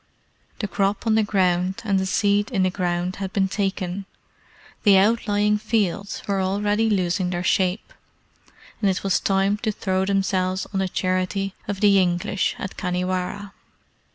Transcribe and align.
The 0.57 0.67
crop 0.67 1.05
on 1.05 1.13
the 1.13 1.21
ground 1.21 1.79
and 1.85 1.99
the 1.99 2.07
seed 2.07 2.49
in 2.49 2.63
the 2.63 2.71
ground 2.71 3.17
had 3.17 3.31
been 3.33 3.47
taken. 3.47 4.05
The 4.81 4.97
outlying 4.97 5.59
fields 5.59 6.23
were 6.27 6.41
already 6.41 6.89
losing 6.89 7.29
their 7.29 7.43
shape, 7.43 7.93
and 8.81 8.89
it 8.89 9.03
was 9.03 9.19
time 9.19 9.57
to 9.57 9.71
throw 9.71 10.05
themselves 10.05 10.65
on 10.73 10.79
the 10.79 10.89
charity 10.89 11.53
of 11.67 11.81
the 11.81 11.99
English 12.01 12.55
at 12.57 12.77
Khanhiwara. 12.77 13.53